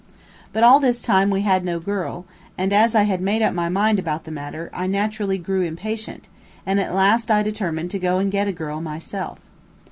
But 0.51 0.63
all 0.63 0.79
this 0.79 0.99
time 0.99 1.29
we 1.29 1.41
had 1.41 1.63
no 1.63 1.79
girl, 1.79 2.25
and 2.57 2.73
as 2.73 2.95
I 2.95 3.03
had 3.03 3.21
made 3.21 3.43
up 3.43 3.53
my 3.53 3.69
mind 3.69 3.99
about 3.99 4.23
the 4.23 4.31
matter, 4.31 4.71
I 4.73 4.87
naturally 4.87 5.37
grew 5.37 5.61
impatient, 5.61 6.27
and 6.65 6.79
at 6.79 6.95
last 6.95 7.29
I 7.29 7.43
determined 7.43 7.91
to 7.91 7.99
go 7.99 8.17
and 8.17 8.31
get 8.31 8.47
a 8.47 8.51
girl 8.51 8.81
myself. 8.81 9.37